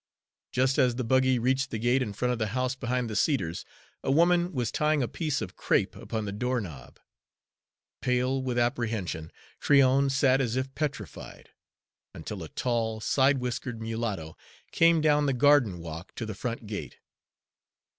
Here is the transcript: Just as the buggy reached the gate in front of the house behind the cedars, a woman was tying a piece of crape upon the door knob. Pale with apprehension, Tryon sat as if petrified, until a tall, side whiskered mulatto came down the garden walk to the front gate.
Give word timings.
Just 0.51 0.79
as 0.79 0.95
the 0.95 1.03
buggy 1.03 1.37
reached 1.37 1.69
the 1.69 1.77
gate 1.77 2.01
in 2.01 2.11
front 2.11 2.31
of 2.31 2.39
the 2.39 2.47
house 2.57 2.73
behind 2.73 3.07
the 3.07 3.15
cedars, 3.15 3.65
a 4.03 4.09
woman 4.09 4.51
was 4.51 4.71
tying 4.71 5.03
a 5.03 5.07
piece 5.07 5.43
of 5.43 5.55
crape 5.55 5.95
upon 5.95 6.25
the 6.25 6.31
door 6.31 6.59
knob. 6.59 6.99
Pale 8.01 8.41
with 8.41 8.57
apprehension, 8.57 9.31
Tryon 9.59 10.09
sat 10.09 10.41
as 10.41 10.55
if 10.55 10.73
petrified, 10.73 11.51
until 12.15 12.41
a 12.41 12.49
tall, 12.49 12.99
side 12.99 13.37
whiskered 13.37 13.79
mulatto 13.79 14.35
came 14.71 15.01
down 15.01 15.27
the 15.27 15.33
garden 15.33 15.77
walk 15.77 16.15
to 16.15 16.25
the 16.25 16.33
front 16.33 16.65
gate. 16.65 16.97